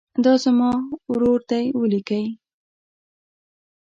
[0.23, 0.71] دا زما
[1.11, 2.25] ورور دی ولیکئ.